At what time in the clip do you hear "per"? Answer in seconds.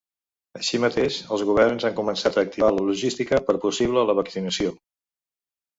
3.51-3.59